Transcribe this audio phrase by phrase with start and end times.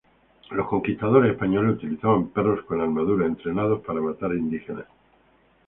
[0.49, 4.87] Los conquistadores españoles utilizaron perros con armadura entrenados para matar indígenas.